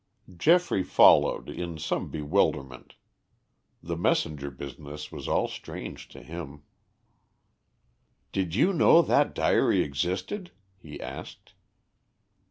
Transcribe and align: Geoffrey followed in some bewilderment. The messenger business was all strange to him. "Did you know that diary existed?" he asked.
Geoffrey 0.35 0.81
followed 0.81 1.47
in 1.47 1.77
some 1.77 2.09
bewilderment. 2.09 2.95
The 3.83 3.95
messenger 3.95 4.49
business 4.49 5.11
was 5.11 5.27
all 5.27 5.47
strange 5.47 6.07
to 6.07 6.23
him. 6.23 6.63
"Did 8.31 8.55
you 8.55 8.73
know 8.73 9.03
that 9.03 9.35
diary 9.35 9.83
existed?" 9.83 10.53
he 10.79 10.99
asked. 10.99 11.53